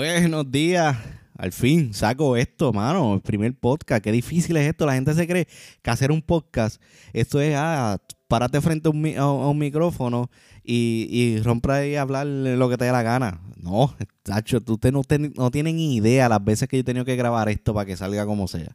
[0.00, 0.96] Buenos días.
[1.36, 3.12] Al fin saco esto, mano.
[3.12, 4.02] El primer podcast.
[4.02, 4.86] Qué difícil es esto.
[4.86, 5.46] La gente se cree
[5.82, 6.80] que hacer un podcast,
[7.12, 10.30] esto es, ah, párate frente a un, micrófono
[10.64, 13.42] y, y romper y hablar lo que te dé la gana.
[13.56, 15.02] No, Tacho, tú no,
[15.34, 18.24] no tienen idea las veces que yo he tenido que grabar esto para que salga
[18.24, 18.74] como sea.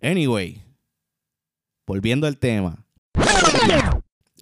[0.00, 0.62] Anyway,
[1.86, 2.86] volviendo al tema.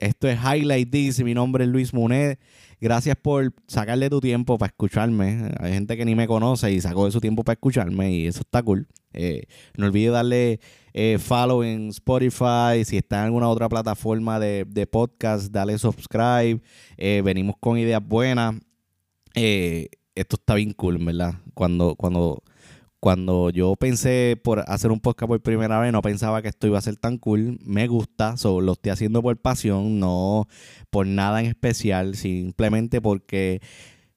[0.01, 1.23] Esto es Highlight This.
[1.23, 2.39] Mi nombre es Luis Munet.
[2.81, 5.51] Gracias por sacarle tu tiempo para escucharme.
[5.59, 8.41] Hay gente que ni me conoce y sacó de su tiempo para escucharme y eso
[8.41, 8.87] está cool.
[9.15, 9.45] Eh,
[9.79, 10.61] no olvides darle
[10.93, 12.85] eh, follow en Spotify.
[12.85, 16.61] Si está en alguna otra plataforma de, podcast, dale subscribe.
[16.99, 18.57] Eh, venimos con ideas buenas.
[19.35, 21.37] esto está bien cool, ¿verdad?
[21.55, 22.43] Cuando, cuando
[23.01, 26.79] cuando yo pensé por hacer un podcast por primera vez, no pensaba que esto iba
[26.79, 27.59] a ser tan cool.
[27.65, 30.49] Me gusta, solo lo estoy haciendo por pasión, no
[30.91, 33.61] por nada en especial, simplemente porque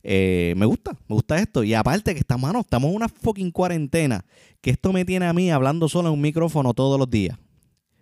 [0.03, 1.63] eh, me gusta, me gusta esto.
[1.63, 4.25] Y aparte que está, mano, estamos en una fucking cuarentena,
[4.61, 7.38] que esto me tiene a mí hablando solo en un micrófono todos los días.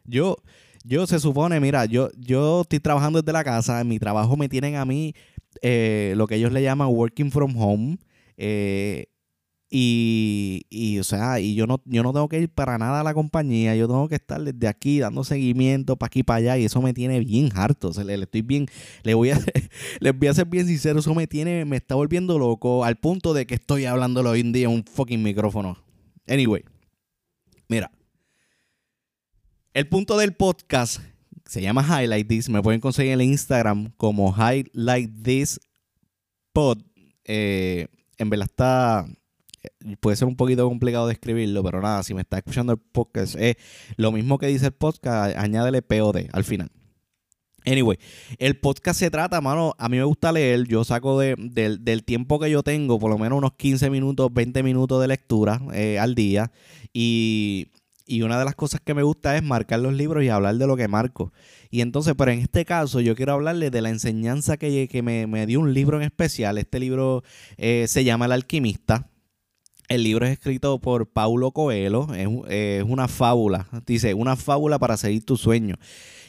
[0.05, 0.37] Yo,
[0.83, 4.47] yo se supone, mira, yo, yo estoy trabajando desde la casa, en mi trabajo me
[4.47, 5.13] tienen a mí
[5.61, 7.97] eh, lo que ellos le llaman working from home.
[8.37, 9.07] Eh,
[9.69, 13.03] y, y, o sea, y yo no, yo no tengo que ir para nada a
[13.03, 16.65] la compañía, yo tengo que estar desde aquí dando seguimiento para aquí para allá y
[16.65, 17.91] eso me tiene bien harto.
[18.03, 18.67] Le, estoy bien,
[19.03, 19.39] le voy a
[19.99, 23.33] les voy a ser bien sincero, eso me tiene, me está volviendo loco al punto
[23.33, 25.77] de que estoy hablándolo hoy en día en un fucking micrófono.
[26.27, 26.63] Anyway,
[27.67, 27.91] mira,
[29.73, 31.01] el punto del podcast
[31.45, 35.59] se llama Highlight This, me pueden conseguir en Instagram como Highlight This
[36.53, 36.79] Pod.
[37.25, 39.05] Eh, en verdad está
[39.99, 43.35] puede ser un poquito complicado de escribirlo, pero nada, si me está escuchando el podcast,
[43.35, 43.55] es
[43.95, 46.71] lo mismo que dice el podcast, añádele POD al final.
[47.65, 47.97] Anyway,
[48.37, 52.39] el podcast se trata, mano, a mí me gusta leer, yo saco de, del tiempo
[52.39, 56.15] que yo tengo, por lo menos unos 15 minutos, 20 minutos de lectura eh, al
[56.15, 56.51] día,
[56.93, 57.71] y,
[58.05, 60.65] y una de las cosas que me gusta es marcar los libros y hablar de
[60.65, 61.33] lo que marco.
[61.69, 65.27] Y entonces, pero en este caso, yo quiero hablarle de la enseñanza que, que me,
[65.27, 66.57] me, dio un libro en especial.
[66.57, 67.23] Este libro
[67.57, 69.09] eh, se llama El Alquimista.
[69.87, 75.23] El libro es escrito por Paulo Coelho, es, una fábula, dice, una fábula para seguir
[75.23, 75.75] tu sueño.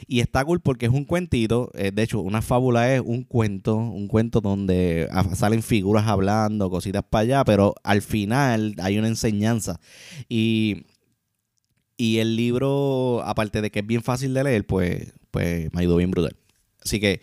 [0.07, 3.75] Y está cool porque es un cuentito, eh, de hecho, una fábula es un cuento,
[3.75, 9.81] un cuento donde salen figuras hablando, cositas para allá, pero al final hay una enseñanza.
[10.29, 10.85] Y,
[11.97, 15.83] y el libro, aparte de que es bien fácil de leer, pues, pues me ha
[15.83, 16.37] ido bien brutal.
[16.81, 17.19] Así que,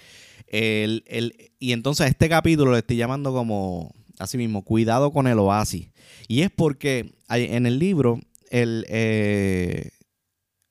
[0.49, 5.39] el, el, y entonces este capítulo le estoy llamando como así mismo, cuidado con el
[5.39, 5.91] oasis.
[6.29, 9.91] Y es porque en el libro, el, eh,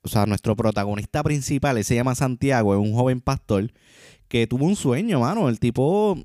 [0.02, 3.72] o sea, nuestro protagonista principal, él se llama Santiago, es un joven pastor
[4.28, 5.50] que tuvo un sueño, mano.
[5.50, 6.18] El tipo,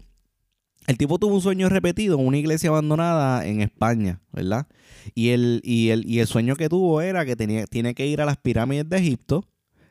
[0.87, 4.67] el tipo tuvo un sueño repetido en una iglesia abandonada en España, ¿verdad?
[5.15, 8.21] Y el, y el, y el sueño que tuvo era que tenía, tiene que ir
[8.21, 9.47] a las pirámides de Egipto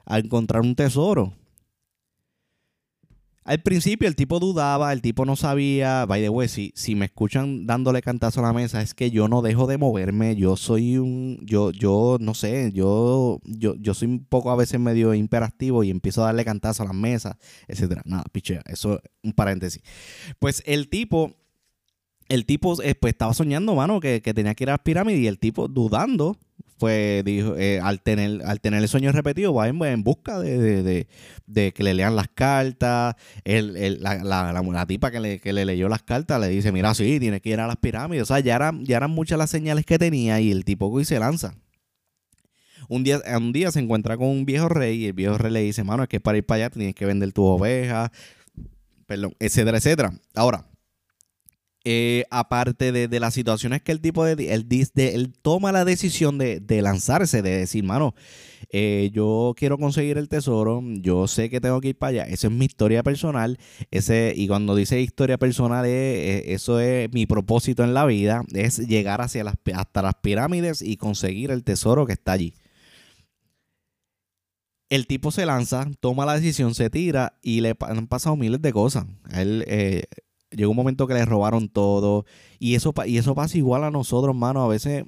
[0.06, 1.34] a encontrar un tesoro.
[3.46, 6.06] Al principio el tipo dudaba, el tipo no sabía.
[6.06, 9.28] By the way, si, si me escuchan dándole cantazo a la mesa, es que yo
[9.28, 10.36] no dejo de moverme.
[10.36, 11.40] Yo soy un.
[11.44, 15.90] Yo, yo no sé, yo, yo, yo soy un poco a veces medio imperactivo y
[15.90, 18.02] empiezo a darle cantazo a las mesas, etcétera.
[18.06, 18.62] Nada, pichea.
[18.66, 19.82] Eso, un paréntesis.
[20.40, 21.36] Pues el tipo.
[22.28, 25.20] El tipo eh, pues, estaba soñando, mano, que, que tenía que ir a las pirámides
[25.22, 26.38] y el tipo dudando
[26.80, 31.06] pues dijo, eh, al, tener, al tener el sueño repetido, va en, busca de,
[31.46, 33.16] que le lean las cartas.
[33.44, 37.20] El, la, la, tipa que le, que le, leyó las cartas le dice, mira, sí,
[37.20, 38.24] tienes que ir a las pirámides.
[38.24, 41.06] O sea, ya eran, ya eran muchas las señales que tenía y el tipo y
[41.06, 41.54] se lanza.
[42.88, 45.62] Un día, un día se encuentra con un viejo rey y el viejo rey le
[45.62, 48.10] dice, mano, es que para ir para allá tienes que vender tus ovejas,
[49.06, 50.14] perdón, etcétera, etcétera.
[50.34, 50.69] Ahora,
[51.86, 57.42] eh, aparte de, las situaciones que el tipo de, él, toma la decisión de, lanzarse,
[57.42, 58.16] de decir, mano,
[58.72, 62.48] eh, yo quiero conseguir el tesoro, yo sé que tengo que ir para allá, esa
[62.48, 63.58] es mi historia personal,
[63.92, 69.22] ese, y cuando dice historia personal, eso es mi propósito en la vida, es llegar
[69.22, 72.54] hacia las, hasta las pirámides y conseguir el tesoro que está allí.
[74.90, 78.74] El tipo se lanza, toma la decisión, se tira y le han pasado miles de
[78.74, 79.06] cosas.
[79.32, 80.06] Él, eh,
[80.52, 82.26] llegó un momento que le robaron todo.
[82.60, 84.64] Y eso, y eso pasa igual a nosotros, mano.
[84.64, 85.06] A veces,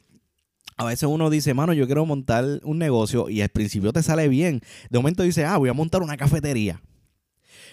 [0.78, 4.28] a veces uno dice, mano, yo quiero montar un negocio y al principio te sale
[4.28, 4.62] bien.
[4.90, 6.82] De momento dice, ah, voy a montar una cafetería.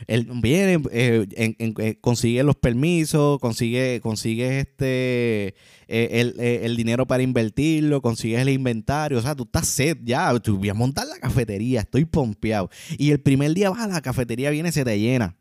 [0.06, 5.56] Él viene, eh, eh, consigue los permisos, consigue, consigue este,
[5.88, 9.18] eh, el, dinero para invertirlo, consigue el inventario.
[9.18, 10.32] O sea, tú estás set ya.
[10.32, 12.70] voy a montar la cafetería, estoy pompeado.
[12.96, 15.36] Y el primer día vas a la cafetería, viene, se te llena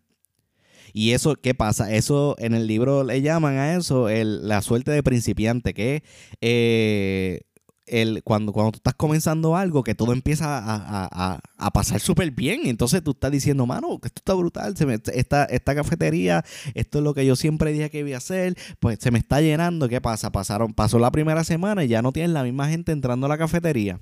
[0.93, 1.93] Y eso, ¿qué pasa?
[1.93, 6.03] Eso en el libro le llaman a eso la suerte de principiante, que
[6.41, 7.41] eh,
[7.87, 12.61] el, cuando, cuando tú estás comenzando algo, que todo empieza a, pasar súper bien.
[12.65, 14.75] Entonces tú estás diciendo, mano, esto está brutal.
[15.13, 16.43] esta, esta cafetería,
[16.73, 18.55] esto es lo que yo siempre dije que iba a hacer.
[18.79, 19.87] Pues se me está llenando.
[19.89, 20.31] ¿Qué pasa?
[20.31, 23.37] Pasaron, pasó la primera semana y ya no tienes la misma gente entrando a la
[23.37, 23.99] cafetería.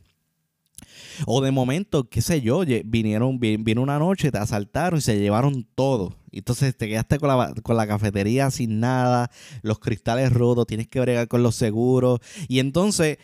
[1.25, 5.67] O de momento, qué sé yo, vinieron, vino una noche, te asaltaron y se llevaron
[5.75, 6.15] todo.
[6.31, 9.31] Entonces te quedaste con la, con la cafetería sin nada,
[9.61, 12.19] los cristales rotos, tienes que bregar con los seguros.
[12.47, 13.17] Y entonces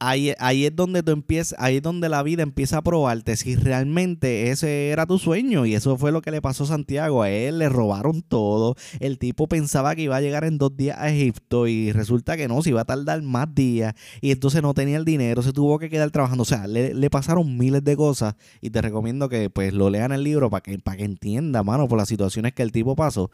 [0.00, 4.50] Ahí, es donde tú empiezas, ahí es donde la vida empieza a probarte si realmente
[4.50, 5.66] ese era tu sueño.
[5.66, 7.22] Y eso fue lo que le pasó a Santiago.
[7.22, 8.76] A él le robaron todo.
[9.00, 12.46] El tipo pensaba que iba a llegar en dos días a Egipto y resulta que
[12.46, 13.94] no, se iba a tardar más días.
[14.20, 16.42] Y entonces no tenía el dinero, se tuvo que quedar trabajando.
[16.42, 18.36] O sea, le, pasaron miles de cosas.
[18.60, 21.88] Y te recomiendo que pues lo lean el libro para que, para que entienda, mano,
[21.88, 23.32] por las situaciones que el tipo pasó.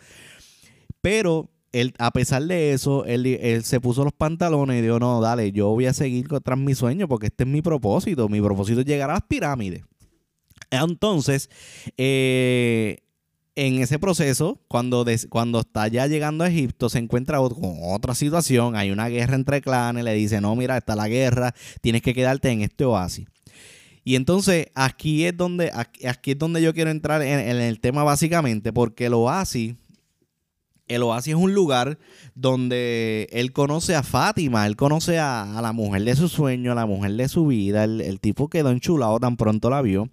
[1.03, 1.51] Pero
[1.99, 5.87] a pesar de eso, él, se puso los pantalones y dijo, no, dale, yo voy
[5.87, 8.29] a seguir tras mi sueño porque este es mi propósito.
[8.29, 9.83] Mi propósito es llegar a las pirámides.
[10.71, 11.51] Entonces,
[11.97, 12.99] eh,
[13.57, 18.77] en ese proceso, cuando, cuando está ya llegando a Egipto, se encuentra con otra situación.
[18.77, 20.05] Hay una guerra entre clanes.
[20.05, 21.55] Le dice, no, mira, está la guerra.
[21.81, 23.27] Tienes que quedarte en este oasis.
[24.05, 28.05] Y entonces aquí es donde, aquí, es donde yo quiero entrar en, en el tema
[28.05, 29.77] básicamente, porque el oasis
[30.89, 31.99] el oasis es un lugar
[32.35, 36.87] donde él conoce a Fátima, él conoce a, la mujer de su sueño, a la
[36.87, 37.85] mujer de su vida.
[37.85, 40.09] El, el tipo quedó enchulado tan pronto la vio.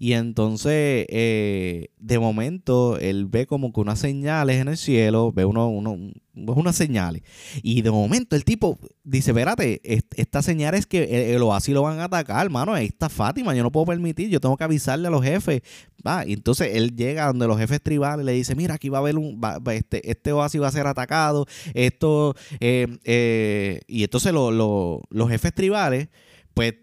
[0.00, 5.44] Y entonces, eh, de momento, él ve como que unas señales en el cielo, ve
[5.44, 5.98] uno, uno,
[6.34, 7.22] unas señales.
[7.62, 9.80] Y de momento el tipo dice, espérate,
[10.16, 13.64] esta señal es que el, oasis lo van a atacar, hermano, ahí está Fátima, yo
[13.64, 15.62] no puedo permitir, yo tengo que avisarle a los jefes.
[16.06, 19.00] Va, y entonces él llega donde los jefes tribales le dice, mira, aquí va a
[19.00, 19.40] haber un,
[19.72, 26.08] este, este oasis va a ser atacado, esto, eh, eh", y entonces los jefes tribales,
[26.54, 26.74] pues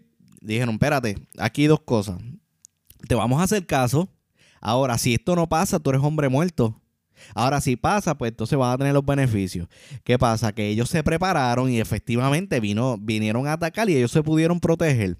[0.42, 2.18] dijeron, espérate, aquí dos cosas
[3.06, 4.08] te vamos a hacer caso.
[4.60, 6.80] Ahora, si esto no pasa, tú eres hombre muerto.
[7.34, 9.68] Ahora, si pasa, pues entonces vas a tener los beneficios.
[10.04, 10.52] ¿Qué pasa?
[10.52, 15.18] Que ellos se prepararon y efectivamente vino, vinieron a atacar y ellos se pudieron proteger.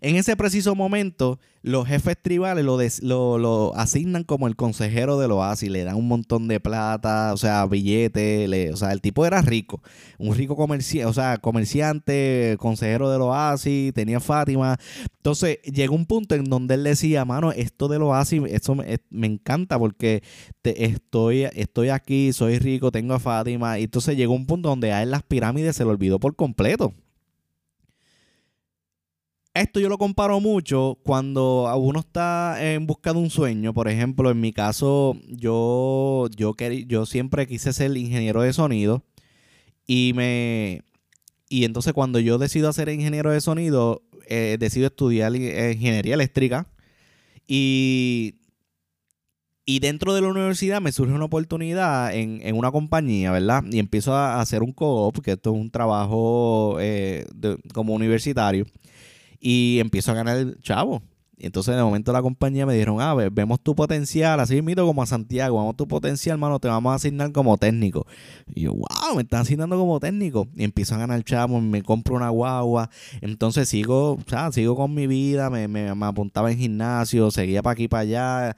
[0.00, 2.64] En ese preciso momento, los jefes tribales
[3.02, 7.66] lo, asignan como el consejero del oasis, le dan un montón de plata, o sea,
[7.66, 9.82] billetes, o sea, el tipo era rico,
[10.18, 14.78] un rico comerciante, o sea, comerciante, consejero del oasis, tenía Fátima.
[15.16, 19.76] Entonces, llegó un punto en donde él decía, mano, esto del oasis, esto me, encanta
[19.78, 20.22] porque
[20.62, 23.78] estoy, estoy aquí, soy rico, tengo a Fátima.
[23.80, 26.94] Y entonces llegó un punto donde a él las pirámides se lo olvidó por completo.
[29.56, 33.72] Esto yo lo comparo mucho cuando uno está en busca de un sueño.
[33.72, 36.54] Por ejemplo, en mi caso, yo, yo,
[36.86, 39.02] yo siempre quise ser ingeniero de sonido.
[39.86, 40.82] Y me.
[41.48, 46.66] Y entonces cuando yo decido ser ingeniero de sonido, eh, decido estudiar ingeniería eléctrica.
[47.46, 48.34] Y,
[49.64, 53.64] y dentro de la universidad me surge una oportunidad en, una compañía, ¿verdad?
[53.70, 57.24] Y empiezo a hacer un co-op, que esto es un trabajo eh,
[57.72, 58.66] como universitario
[59.40, 61.02] y empiezo a ganar chavo.
[61.38, 65.02] Y entonces de momento la compañía me dijeron, ah, vemos tu potencial, así mismo como
[65.02, 68.06] a Santiago, vamos tu potencial, hermano, te vamos a asignar como técnico.
[68.54, 70.48] Y yo, wow, me están asignando como técnico.
[70.56, 72.88] Y empiezo a ganar chavo, me compro una guagua.
[73.20, 77.62] Entonces sigo, o sea, sigo con mi vida, me, me, me apuntaba en gimnasio, seguía
[77.62, 78.56] para aquí y para allá.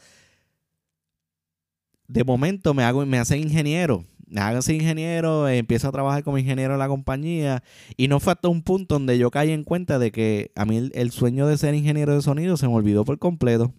[2.06, 4.04] De momento me hago, me hacen ingeniero
[4.36, 7.62] háganse ingeniero, empiezo a trabajar como ingeniero en la compañía
[7.96, 10.90] y no fue hasta un punto donde yo caí en cuenta de que a mí
[10.92, 13.72] el, sueño de ser ingeniero de sonido se me olvidó por completo.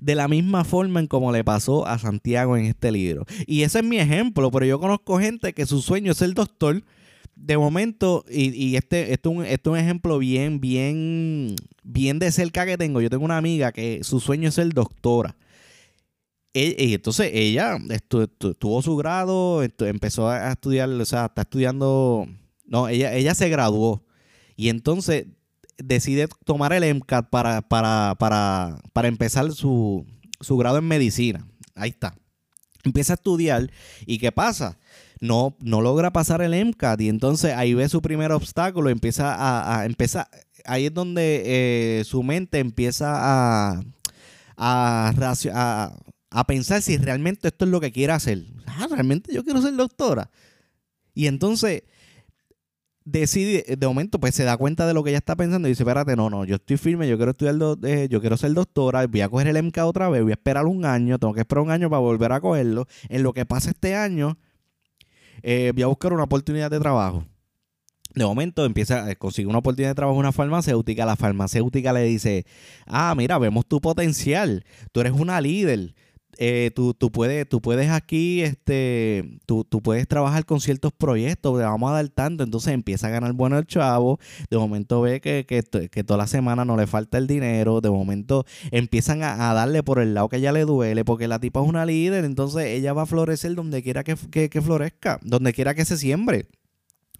[0.00, 3.24] De la misma forma en como le pasó a Santiago en este libro.
[3.46, 6.82] Y ese es mi ejemplo, pero yo conozco gente que su sueño es ser doctor.
[7.36, 11.54] De momento, y, este, este, un, este es un ejemplo bien, bien,
[11.84, 13.00] bien de cerca que tengo.
[13.00, 15.36] Yo tengo una amiga que su sueño es ser doctora
[16.54, 17.78] y entonces ella
[18.58, 22.26] tuvo su grado, empezó a estudiar, o sea, está estudiando,
[22.64, 24.04] no, ella, ella se graduó
[24.56, 25.26] y entonces
[25.76, 30.04] decide tomar el MCAT para, para, para, para empezar su,
[30.40, 31.46] grado en medicina.
[31.74, 32.16] Ahí está.
[32.84, 33.70] Empieza a estudiar
[34.06, 34.78] y ¿qué pasa?
[35.20, 39.80] No, no logra pasar el MCAT y entonces ahí ve su primer obstáculo, empieza a,
[39.80, 40.28] a empieza,
[40.64, 43.80] ahí es donde eh, su mente empieza a,
[46.30, 48.44] a pensar si realmente esto es lo que quiere hacer.
[48.66, 50.30] Ah, realmente yo quiero ser doctora.
[51.14, 51.82] Y entonces,
[53.04, 55.82] decide, de momento, pues se da cuenta de lo que ella está pensando y dice,
[55.82, 59.20] espérate, no, no, yo estoy firme, yo quiero estudiar, eh, yo quiero ser doctora, voy
[59.22, 61.70] a coger el MK otra vez, voy a esperar un año, tengo que esperar un
[61.70, 62.86] año para volver a cogerlo.
[63.08, 64.38] En lo que pasa este año,
[65.42, 67.24] eh, voy a buscar una oportunidad de trabajo.
[68.14, 72.02] De momento empieza, eh, consigue una oportunidad de trabajo en una farmacéutica, la farmacéutica le
[72.02, 72.46] dice,
[72.86, 75.94] ah, mira, vemos tu potencial, tú eres una líder
[76.40, 81.90] eh, tú, puedes, tú puedes aquí, este, tú, puedes trabajar con ciertos proyectos, le vamos
[81.90, 86.04] a dar tanto, entonces empieza a ganar bueno el chavo, de momento ve que, que,
[86.04, 90.14] toda la semana no le falta el dinero, de momento empiezan a, darle por el
[90.14, 93.06] lado que ella le duele, porque la tipa es una líder, entonces ella va a
[93.06, 94.14] florecer donde quiera que,
[94.48, 96.46] que florezca, donde quiera que se siembre.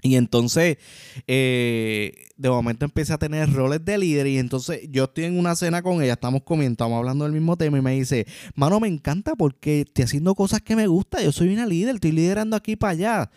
[0.03, 0.79] Y entonces,
[1.27, 4.29] eh, de momento empieza a tener roles de líder.
[4.29, 7.57] Y entonces yo estoy en una cena con ella, estamos comiendo, estamos hablando del mismo
[7.57, 7.79] tema.
[7.79, 11.25] Y me dice, mano, me encanta porque estoy haciendo cosas que me gustan.
[11.25, 13.31] Yo soy una líder, estoy liderando aquí para allá.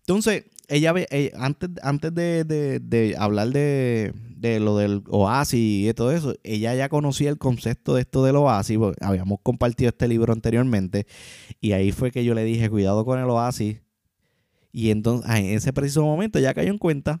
[0.00, 4.12] Entonces, ella eh, antes, antes de, hablar de,
[4.60, 8.78] lo del oasis y todo eso, ella ya conocía el concepto de esto del oasis.
[9.02, 11.06] Habíamos compartido este libro anteriormente.
[11.60, 13.82] Y ahí fue que yo le dije, cuidado con el oasis
[14.72, 17.20] y entonces, en ese preciso momento ya cayó en cuenta,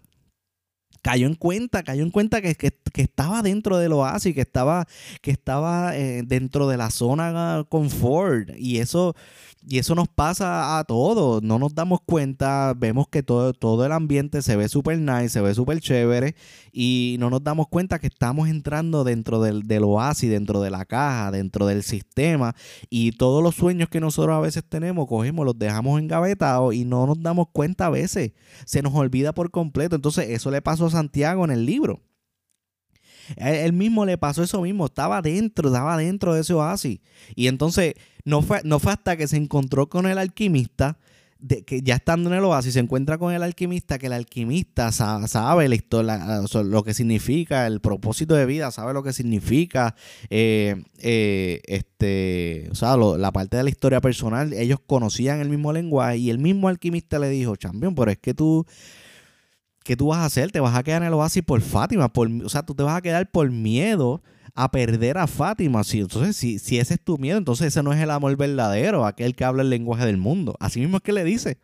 [1.02, 4.86] cayó en cuenta, cayó en cuenta que, que, estaba dentro del oasis, que estaba,
[5.22, 8.50] que estaba eh, dentro de la zona confort.
[8.56, 9.14] Y eso
[9.66, 13.92] y eso nos pasa a todos, no nos damos cuenta, vemos que todo, todo el
[13.92, 16.36] ambiente se ve súper nice, se ve súper chévere
[16.72, 20.84] y no nos damos cuenta que estamos entrando dentro del, del, oasis, dentro de la
[20.84, 22.54] caja, dentro del sistema
[22.88, 27.06] y todos los sueños que nosotros a veces tenemos, cogemos, los dejamos engavetados y no
[27.06, 28.32] nos damos cuenta a veces,
[28.64, 29.96] se nos olvida por completo.
[29.96, 32.02] Entonces eso le pasó Santiago en el libro.
[33.36, 37.00] Él, mismo le pasó eso mismo, estaba dentro, estaba dentro de ese oasis.
[37.34, 40.98] Y entonces no fue, no fue hasta que se encontró con el alquimista,
[41.38, 44.90] de, que ya estando en el oasis se encuentra con el alquimista, que el alquimista
[44.90, 49.94] sabe, la historia, lo que significa, el propósito de vida, sabe lo que significa,
[50.30, 55.72] eh, eh, este, o sea, la parte de la historia personal, ellos conocían el mismo
[55.72, 58.66] lenguaje y el mismo alquimista le dijo, champion, pero es que tú
[59.88, 60.52] ¿qué tú vas a hacer?
[60.52, 62.12] Te vas a quedar en el oasis por Fátima.
[62.12, 64.22] Por, o sea, tú te vas a quedar por miedo
[64.54, 65.82] a perder a Fátima.
[65.82, 69.06] Si, entonces, si, si ese es tu miedo, entonces ese no es el amor verdadero,
[69.06, 70.56] aquel que habla el lenguaje del mundo.
[70.60, 71.56] Así mismo es que le dice.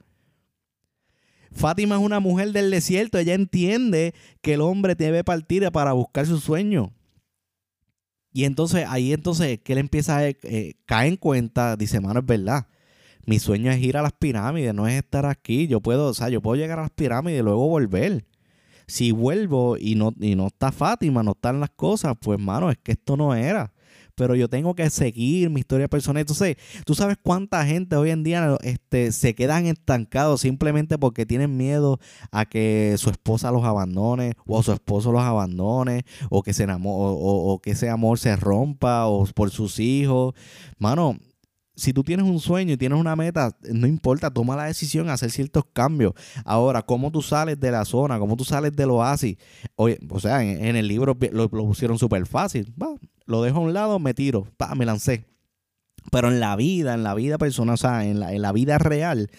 [1.52, 3.18] Fátima es una mujer del desierto.
[3.18, 6.94] Ella entiende que el hombre debe partir para buscar su sueño.
[8.32, 12.26] Y entonces, ahí entonces, que él empieza a eh, caer en cuenta, dice, mano, es
[12.26, 12.68] verdad
[13.26, 15.66] mi sueño es ir a las pirámides, no es estar aquí.
[15.66, 18.24] Yo puedo, o sea, yo puedo llegar a las pirámides y luego volver.
[18.86, 22.78] Si vuelvo y no, y no está Fátima, no están las cosas, pues, mano, es
[22.78, 23.72] que esto no era.
[24.14, 26.20] Pero yo tengo que seguir mi historia personal.
[26.20, 31.56] Entonces, tú sabes cuánta gente hoy en día este, se quedan estancados simplemente porque tienen
[31.56, 31.98] miedo
[32.30, 37.60] a que su esposa los abandone o su esposo los abandone o que, se o
[37.60, 40.34] que ese amor se rompa o por sus hijos.
[40.78, 41.18] Mano,
[41.76, 45.12] si tú tienes un sueño y tienes una meta, no importa, toma la decisión de
[45.12, 46.12] hacer ciertos cambios.
[46.44, 48.18] Ahora, ¿cómo tú sales de la zona?
[48.18, 49.36] ¿Cómo tú sales del oasis?
[49.76, 52.72] Oye, o sea, en, el libro lo, pusieron súper fácil.
[53.26, 55.26] lo dejo a un lado, me tiro, me lancé.
[56.10, 58.78] Pero en la vida, en la vida personal, o sea, en la, en la vida
[58.78, 59.30] real,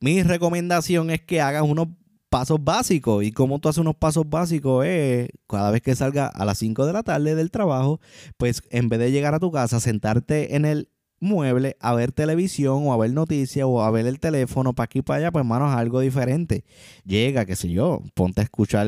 [0.00, 1.88] mi recomendación es que hagas unos
[2.30, 3.24] pasos básicos.
[3.24, 4.86] ¿Y cómo tú haces unos pasos básicos?
[4.86, 8.00] Es cada vez que salga a las 5 de la tarde del trabajo,
[8.36, 10.88] pues en vez de llegar a tu casa, sentarte en el
[11.20, 15.02] mueble a ver televisión o a ver noticias o a ver el teléfono para aquí
[15.02, 16.64] para allá, pues hermano, es algo diferente.
[17.04, 18.86] Llega, qué sé yo, ponte a escuchar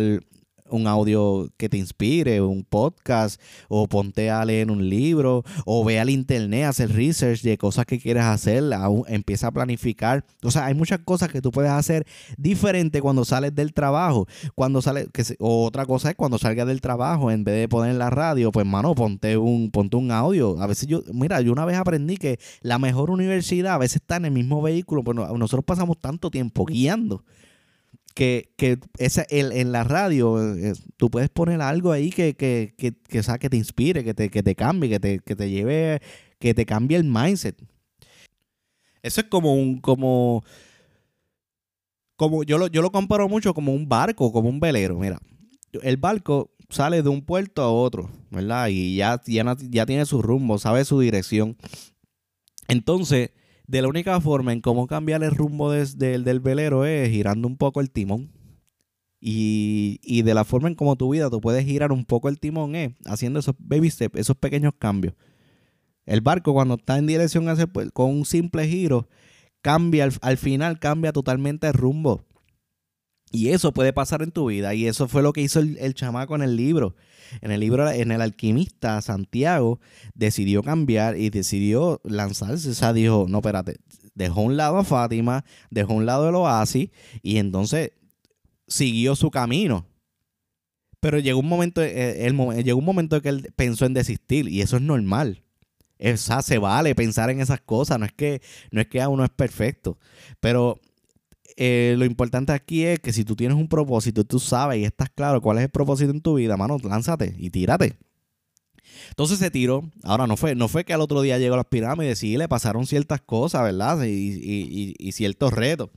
[0.71, 6.01] un audio que te inspire, un podcast, o ponte a leer un libro, o ve
[6.01, 8.65] al internet hacer research de cosas que quieres hacer,
[9.09, 10.25] empieza a planificar.
[10.43, 12.07] O sea, hay muchas cosas que tú puedes hacer
[12.37, 14.27] diferente cuando sales del trabajo.
[14.55, 18.11] Cuando sales, que otra cosa es cuando salgas del trabajo, en vez de poner la
[18.11, 20.61] radio, pues mano, ponte un, ponte un audio.
[20.61, 24.17] A veces yo, mira, yo una vez aprendí que la mejor universidad a veces está
[24.17, 27.25] en el mismo vehículo, pues nosotros pasamos tanto tiempo guiando
[28.19, 32.75] que, que esa, el, en la radio eh, tú puedes poner algo ahí que, que,
[32.77, 36.03] que, que, que te inspire, que te, que te cambie, que te, que te lleve,
[36.41, 37.57] que te cambie el mindset.
[39.05, 40.43] Eso es como un, como,
[42.17, 44.99] como yo lo, yo lo comparo mucho como un barco, como un velero.
[44.99, 45.21] Mira,
[45.81, 48.67] el barco sale de un puerto a otro, ¿verdad?
[48.67, 51.57] Y ya, ya, ya tiene su rumbo, sabe su dirección.
[52.67, 53.31] Entonces,
[53.69, 57.81] de la única forma en cómo cambiar el rumbo del velero es girando un poco
[57.81, 58.33] el timón.
[59.21, 62.75] Y, de la forma en cómo tu vida tú puedes girar un poco el timón
[62.77, 65.15] es haciendo esos baby steps, esos pequeños cambios.
[66.07, 69.07] El barco cuando está en dirección hacia con un simple giro,
[69.61, 72.25] cambia, al, final cambia totalmente el rumbo.
[73.31, 74.75] Y eso puede pasar en tu vida.
[74.75, 76.95] Y eso fue lo que hizo el, el, chamaco en el libro.
[77.43, 79.81] En el libro, en el alquimista, Santiago
[80.15, 82.71] decidió cambiar y decidió lanzarse.
[82.71, 83.77] O sea, dijo, no, espérate,
[84.15, 86.91] dejó un lado a Fátima, dejó un lado el oasis
[87.23, 87.93] y entonces
[88.67, 89.87] siguió su camino.
[91.01, 94.49] Pero llegó un momento, eh, el, llegó un momento en que él pensó en desistir
[94.49, 95.43] y eso es normal.
[96.01, 99.25] O sea, se vale pensar en esas cosas, no es que, no es que uno
[99.25, 99.99] es perfecto,
[100.41, 100.81] pero
[101.61, 105.11] eh, lo importante aquí es que si tú tienes un propósito, tú sabes y estás
[105.11, 107.99] claro cuál es el propósito en tu vida, mano, lánzate y tírate.
[109.09, 109.91] Entonces se tiró.
[110.05, 112.47] Ahora no fue, no fue que al otro día llegó a las pirámides, sí le
[112.47, 114.05] pasaron ciertas cosas, ¿verdad?
[114.05, 115.91] Y, y, ciertos retos.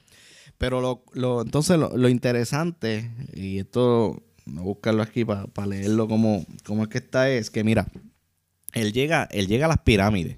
[0.58, 0.82] Pero
[1.14, 4.24] lo, entonces lo, interesante, y esto,
[4.58, 7.88] a buscarlo aquí para leerlo como, como es que está, es que mira,
[8.74, 10.38] él llega, él llega a las pirámides,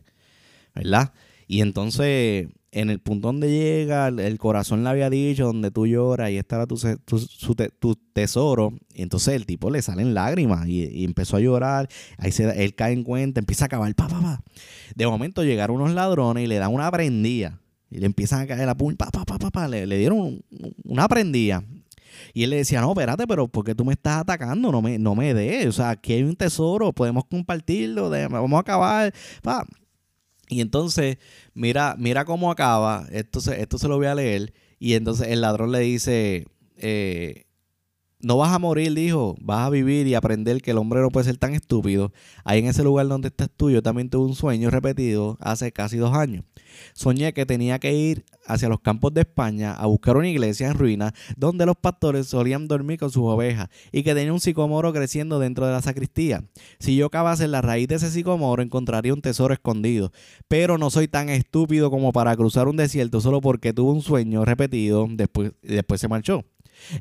[0.75, 1.13] ¿verdad?
[1.47, 6.31] Y entonces, en el punto donde llega, el corazón le había dicho, donde tú lloras,
[6.31, 6.75] y estará tu,
[7.79, 8.73] tu, tesoro.
[8.93, 11.87] Y entonces el tipo le salen lágrimas y, empezó a llorar.
[12.17, 14.43] Ahí se, él cae en cuenta, empieza a acabar, pa, pa, pa.
[14.95, 17.59] De momento llegaron unos ladrones y le dan una prendida.
[17.91, 20.43] Y le empiezan a caer la puña, pa, pa, pa, pa, Le, le dieron
[20.83, 21.63] una prendida.
[22.33, 24.71] Y él le decía, no, espérate, pero ¿por qué tú me estás atacando?
[24.71, 25.67] No me, no me des.
[25.67, 29.13] O sea, aquí hay un tesoro, podemos compartirlo, vamos a acabar.
[30.49, 31.17] Y entonces,
[31.53, 33.07] mira, mira cómo acaba.
[33.11, 34.53] Esto se, esto se lo voy a leer.
[34.79, 36.45] Y entonces el ladrón le dice,
[36.77, 37.45] eh,
[38.23, 41.25] no vas a morir, dijo, vas a vivir y aprender que el hombre no puede
[41.25, 42.13] ser tan estúpido.
[42.45, 45.97] Ahí en ese lugar donde estás tú, yo también tuve un sueño repetido hace casi
[45.97, 46.45] dos años.
[46.93, 50.73] Soñé que tenía que ir hacia los campos de España a buscar una iglesia en
[50.77, 55.37] ruinas donde los pastores solían dormir con sus ovejas y que tenía un sicomoro creciendo
[55.37, 56.45] dentro de la sacristía.
[56.79, 60.11] Si yo cavase en la raíz de ese sicomoro encontraría un tesoro escondido,
[60.47, 64.45] pero no soy tan estúpido como para cruzar un desierto solo porque tuve un sueño
[64.45, 66.45] repetido después, después se marchó.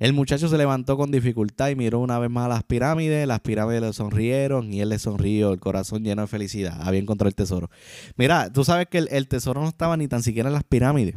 [0.01, 3.27] El muchacho se levantó con dificultad y miró una vez más a las pirámides.
[3.27, 6.79] Las pirámides le sonrieron y él le sonrió, el corazón lleno de felicidad.
[6.83, 7.71] Había encontrado el tesoro.
[8.17, 11.17] Mira, tú sabes que el, tesoro no estaba ni tan siquiera en las pirámides.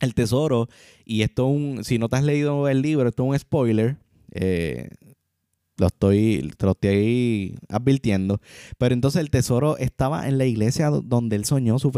[0.00, 0.68] El tesoro,
[1.04, 3.96] y esto un, si no te has leído el libro, esto es un spoiler.
[4.32, 4.88] Eh,
[5.76, 8.40] lo estoy, te lo estoy advirtiendo.
[8.78, 11.90] Pero entonces el tesoro estaba en la iglesia donde él soñó su,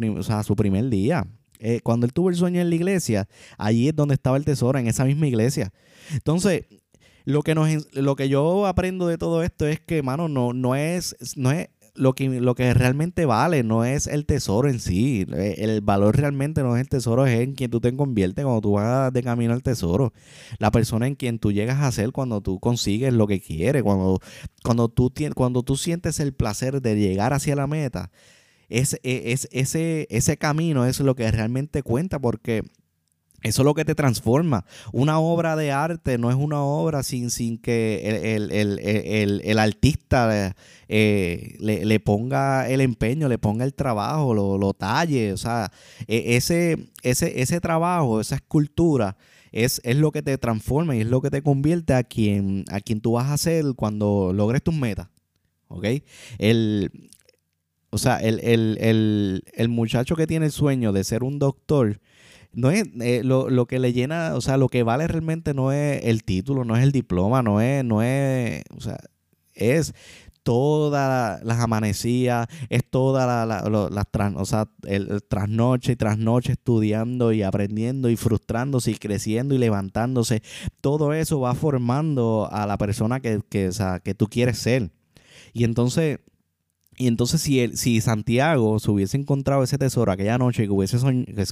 [0.45, 1.27] su primer día.
[1.59, 4.79] Eh, cuando él tuvo el sueño en la iglesia, allí es donde estaba el tesoro,
[4.79, 5.73] en esa misma iglesia.
[6.13, 6.67] Entonces,
[7.25, 10.77] lo que, nos, lo que yo aprendo de todo esto es que, mano, no, no
[10.77, 15.27] es, no es lo que, lo que realmente vale, no es el tesoro en sí.
[15.35, 18.61] Eh, el valor realmente no es el tesoro, es en quien tú te conviertes cuando
[18.61, 20.13] tú vas de camino al tesoro.
[20.59, 24.21] La persona en quien tú llegas a ser cuando tú consigues lo que quieres, cuando,
[24.63, 28.11] cuando, tú, cuando tú sientes el placer de llegar hacia la meta
[28.69, 32.63] es, e, es, ese, ese camino es lo que realmente cuenta porque
[33.43, 34.65] eso es lo que te transforma.
[34.93, 40.55] Una obra de arte no es una obra sin, sin que el, artista
[40.89, 45.33] eh, le, ponga el empeño, le ponga el trabajo, lo, lo talle.
[45.33, 45.71] O sea,
[46.09, 49.17] e, ese, ese, ese trabajo, esa escultura,
[49.53, 52.81] es, es, lo que te transforma y es lo que te convierte a quien, a
[52.81, 55.09] quien tú vas a ser cuando logres tus metas.
[56.39, 56.91] El,
[57.97, 61.99] o sea, el, muchacho que tiene el sueño de ser un doctor,
[62.53, 66.05] no es eh, lo, que le llena, o sea, lo que vale realmente no es
[66.05, 68.99] el título, no es el diploma, no es, no es, o sea,
[69.55, 69.95] es
[70.43, 77.43] todas las amanecías, es toda la, las o sea, el, trasnoche y trasnoche estudiando y
[77.43, 80.43] aprendiendo y frustrándose y creciendo y levantándose.
[80.83, 83.71] Todo eso va formando a la persona que, que,
[84.05, 84.91] que tú quieres ser.
[85.55, 86.19] Y entonces
[86.99, 90.97] y entonces si, él, si Santiago se hubiese encontrado ese tesoro aquella noche que, hubiese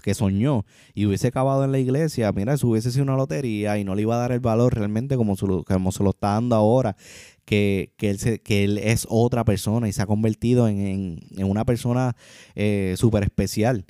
[0.03, 3.85] que soñó y hubiese acabado en la iglesia, mira, eso hubiese sido una lotería y
[3.85, 6.29] no le iba a dar el valor realmente como se lo, como se lo está
[6.29, 6.97] dando ahora,
[7.45, 12.17] que, que, él, que él es otra persona y se ha convertido en, una persona
[12.55, 13.85] eh, súper especial.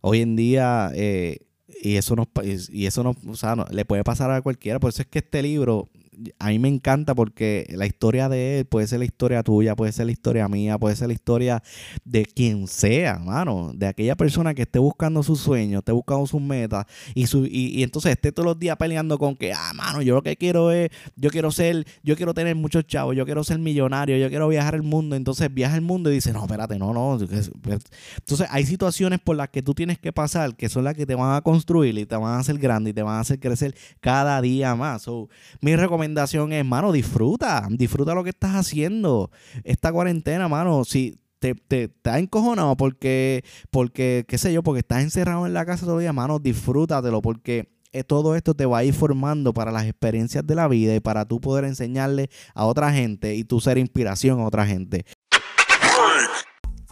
[0.00, 1.38] Hoy en día, eh,
[1.80, 5.02] y eso, no, y eso no, o sea, le puede pasar a cualquiera, por eso
[5.02, 5.88] es que este libro
[6.38, 9.92] a mí me encanta porque la historia de él puede ser la historia tuya, puede
[9.92, 11.62] ser la historia mía, puede ser la historia
[12.04, 16.40] de quien sea, mano, de aquella persona que esté buscando sus sueños, esté buscando sus
[16.40, 20.14] metas y, su, y, entonces esté todos los días peleando con que, ah, mano, yo
[20.14, 23.58] lo que quiero es, yo quiero ser, yo quiero tener muchos chavos, yo quiero ser
[23.58, 26.92] millonario, yo quiero viajar el mundo, entonces viaja el mundo y dice, no, espérate, no,
[26.92, 27.18] no.
[27.18, 31.14] Entonces hay situaciones por las que tú tienes que pasar que son las que te
[31.14, 33.74] van a construir y te van a hacer grande y te van a hacer crecer
[34.00, 35.02] cada día más.
[35.02, 35.28] So,
[35.60, 39.30] mi recomendación recomendación es, mano, disfruta, disfruta lo que estás haciendo.
[39.64, 44.80] Esta cuarentena, mano, si te, te, te has encojonado porque, porque, qué sé yo, porque
[44.80, 48.78] estás encerrado en la casa todo día, mano, disfrútatelo, porque eh, todo esto te va
[48.78, 52.64] a ir formando para las experiencias de la vida y para tú poder enseñarle a
[52.64, 55.04] otra gente y tú ser inspiración a otra gente.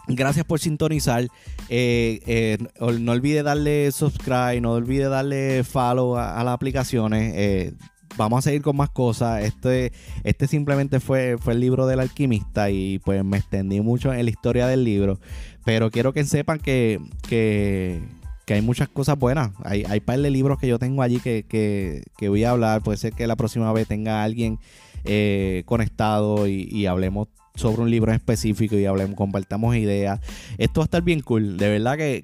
[0.09, 1.27] Gracias por sintonizar.
[1.67, 2.57] Eh, eh,
[2.99, 7.73] no olvide darle subscribe, no olvide darle follow a, las aplicaciones.
[8.15, 9.43] Vamos a seguir con más cosas.
[9.43, 9.91] Este,
[10.23, 14.31] este simplemente fue, fue el libro del alquimista y pues me extendí mucho en la
[14.31, 15.19] historia del libro.
[15.65, 18.01] Pero quiero que sepan que, que
[18.47, 19.51] que hay muchas cosas buenas.
[19.65, 22.81] Hay, hay par de libros que yo tengo allí que, voy a hablar.
[22.81, 24.57] Puede ser que la próxima vez tenga alguien
[25.03, 30.21] eh, conectado y, hablemos sobre un libro específico y hablemos, compartamos ideas.
[30.57, 31.57] Esto va a estar bien cool.
[31.57, 32.23] De verdad que,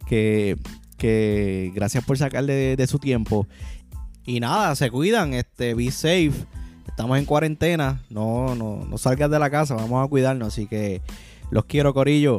[0.98, 3.46] que, gracias por sacarle de, su tiempo.
[4.26, 6.34] Y nada, se cuidan, este, be safe.
[6.88, 8.02] Estamos en cuarentena.
[8.10, 10.50] No, no, no salgas de la casa, vamos a cuidarnos.
[10.50, 11.02] Así que
[11.52, 12.38] los quiero, Corillo.